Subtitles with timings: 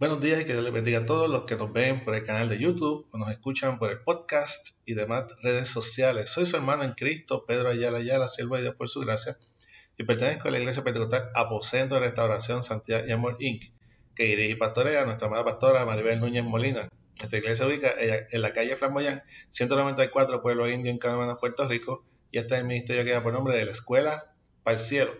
[0.00, 2.24] Buenos días y que Dios les bendiga a todos los que nos ven por el
[2.24, 6.30] canal de YouTube o nos escuchan por el podcast y demás redes sociales.
[6.30, 9.36] Soy su hermano en Cristo, Pedro Ayala Ayala, siervo de Dios por su gracia,
[9.98, 13.62] y pertenezco a la Iglesia Pentecostal Aposento de Restauración Santidad y Amor Inc.,
[14.14, 16.88] que dirige y pastorea a nuestra amada pastora Maribel Núñez Molina.
[17.22, 22.06] Esta iglesia se ubica en la calle Flamboyán, 194, Pueblo Indio, en Canadá, Puerto Rico,
[22.30, 24.32] y este es el ministerio que da por nombre de la Escuela
[24.64, 25.12] para el Cielo.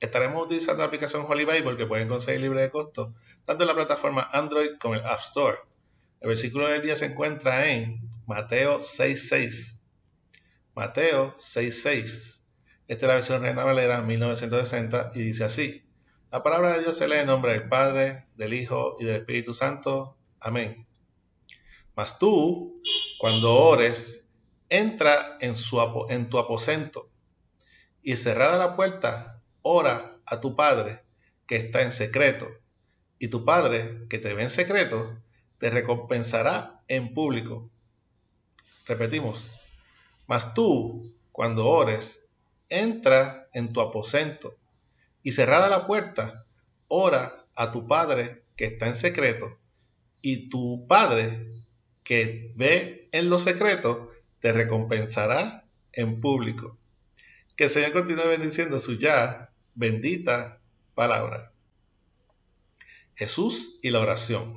[0.00, 3.14] Estaremos utilizando la aplicación Holy Bible que pueden conseguir libre de costo
[3.44, 5.56] tanto en la plataforma Android como en el App Store.
[6.20, 9.80] El versículo del día se encuentra en Mateo 6.6.
[10.74, 12.42] Mateo 6.6.
[12.88, 15.86] Esta es la versión Reina Valera 1960 y dice así.
[16.30, 19.54] La palabra de Dios se lee en nombre del Padre, del Hijo y del Espíritu
[19.54, 20.18] Santo.
[20.40, 20.86] Amén.
[21.94, 22.82] Mas tú,
[23.18, 24.26] cuando ores,
[24.68, 25.54] entra en,
[26.28, 27.10] tu aposento
[28.02, 29.35] y cerrada la puerta,
[29.68, 31.02] ora a tu Padre
[31.46, 32.46] que está en secreto
[33.18, 35.20] y tu Padre, que te ve en secreto,
[35.58, 37.68] te recompensará en público.
[38.86, 39.54] Repetimos,
[40.28, 42.28] mas tú, cuando ores,
[42.68, 44.56] entra en tu aposento
[45.24, 46.46] y cerrada la puerta,
[46.86, 49.58] ora a tu Padre que está en secreto,
[50.22, 51.64] y tu Padre
[52.04, 56.78] que ve en lo secreto, te recompensará en público.
[57.56, 60.58] Que el Señor continúe bendiciendo su ya bendita
[60.94, 61.52] palabra.
[63.14, 64.56] Jesús y la oración.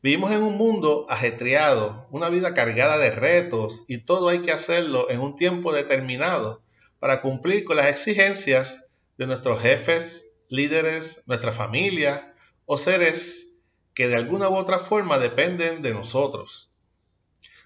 [0.00, 5.10] Vivimos en un mundo ajetreado, una vida cargada de retos y todo hay que hacerlo
[5.10, 6.62] en un tiempo determinado
[7.00, 8.88] para cumplir con las exigencias
[9.18, 12.32] de nuestros jefes, líderes, nuestra familia
[12.64, 13.56] o seres
[13.92, 16.70] que de alguna u otra forma dependen de nosotros.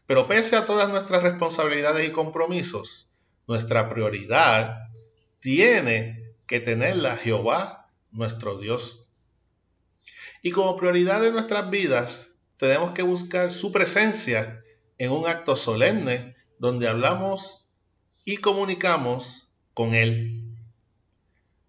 [0.07, 3.09] Pero pese a todas nuestras responsabilidades y compromisos,
[3.47, 4.88] nuestra prioridad
[5.41, 9.07] tiene que tenerla Jehová nuestro Dios.
[10.43, 14.63] Y como prioridad de nuestras vidas, tenemos que buscar su presencia
[14.99, 17.69] en un acto solemne donde hablamos
[18.25, 20.45] y comunicamos con Él.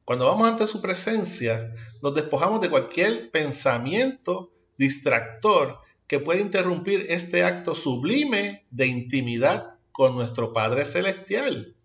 [0.03, 7.43] Cuando vamos ante su presencia, nos despojamos de cualquier pensamiento distractor que pueda interrumpir este
[7.43, 11.75] acto sublime de intimidad con nuestro Padre Celestial.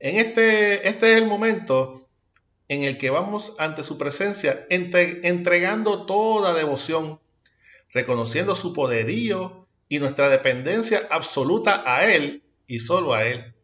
[0.00, 2.08] En este, este es el momento
[2.68, 7.20] en el que vamos ante su presencia entregando toda devoción,
[7.92, 13.54] reconociendo su poderío y nuestra dependencia absoluta a Él y solo a Él.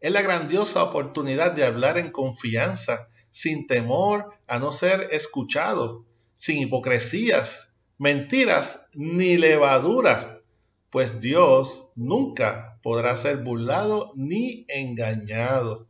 [0.00, 6.58] Es la grandiosa oportunidad de hablar en confianza, sin temor a no ser escuchado, sin
[6.58, 10.40] hipocresías, mentiras ni levadura,
[10.88, 15.86] pues Dios nunca podrá ser burlado ni engañado.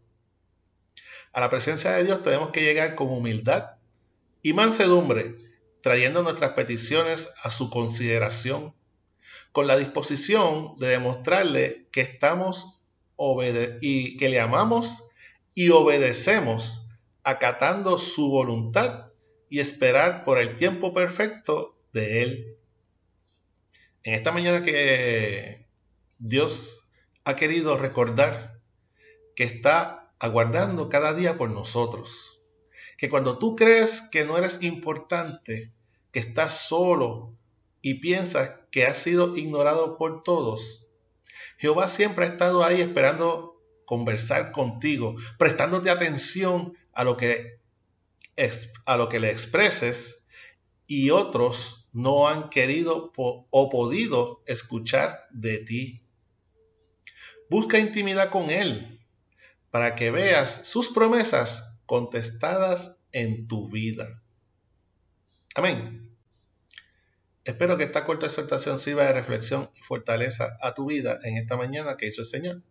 [1.33, 3.77] A la presencia de Dios tenemos que llegar con humildad
[4.43, 5.37] y mansedumbre,
[5.83, 8.75] trayendo nuestras peticiones a su consideración,
[9.53, 12.81] con la disposición de demostrarle que estamos
[13.81, 15.05] y que le amamos
[15.55, 16.89] y obedecemos,
[17.23, 19.11] acatando su voluntad
[19.50, 22.56] y esperar por el tiempo perfecto de Él.
[24.03, 25.59] En esta mañana que
[26.22, 26.82] Dios
[27.25, 28.60] ha querido recordar
[29.34, 32.42] que está aguardando cada día por nosotros.
[32.98, 35.72] Que cuando tú crees que no eres importante,
[36.12, 37.38] que estás solo
[37.81, 40.86] y piensas que has sido ignorado por todos,
[41.56, 47.60] Jehová siempre ha estado ahí esperando conversar contigo, prestándote atención a lo que,
[48.84, 50.26] a lo que le expreses
[50.87, 56.02] y otros no han querido o podido escuchar de ti.
[57.50, 59.00] Busca intimidad con Él
[59.73, 64.23] para que veas sus promesas contestadas en tu vida.
[65.56, 66.17] Amén.
[67.44, 71.56] Espero que esta corta exhortación sirva de reflexión y fortaleza a tu vida en esta
[71.56, 72.62] mañana que hizo el Señor.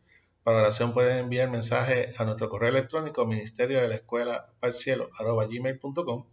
[0.43, 6.25] Para oración puedes enviar mensaje a nuestro correo electrónico ministerio de la escuela gmail.com.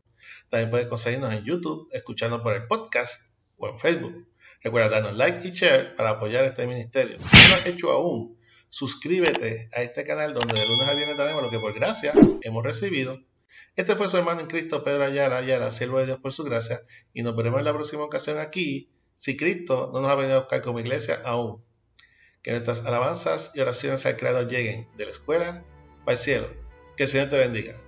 [0.48, 4.28] También puedes conseguirnos en YouTube, escuchando por el podcast o en Facebook.
[4.62, 7.18] Recuerda darnos like y share para apoyar este ministerio.
[7.22, 8.35] Si no lo has hecho aún,
[8.76, 12.12] suscríbete a este canal donde de lunes a viernes tenemos lo que por gracia
[12.42, 13.18] hemos recibido.
[13.74, 16.82] Este fue su hermano en Cristo, Pedro Ayala, Ayala, siervo de Dios por su gracia,
[17.14, 20.40] y nos veremos en la próxima ocasión aquí, si Cristo no nos ha venido a
[20.40, 21.64] buscar como iglesia aún.
[22.42, 25.64] Que nuestras alabanzas y oraciones al Creador lleguen de la escuela
[26.04, 26.46] para el cielo.
[26.98, 27.80] Que el Señor te bendiga.